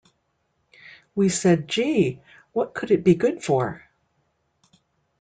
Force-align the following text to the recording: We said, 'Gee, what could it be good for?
We 1.13 1.29
said, 1.29 1.67
'Gee, 1.67 2.23
what 2.53 2.73
could 2.73 2.89
it 2.89 3.03
be 3.03 3.13
good 3.13 3.43
for? 3.43 3.83